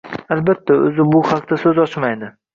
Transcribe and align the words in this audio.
Albatta, 0.35 0.77
o`zi 0.87 1.05
bu 1.17 1.21
haqda 1.33 1.61
so`z 1.67 1.77
ochmaydi 1.87 2.33